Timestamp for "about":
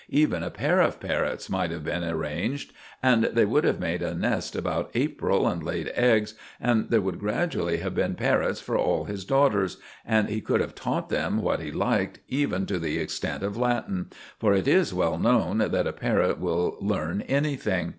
4.55-4.89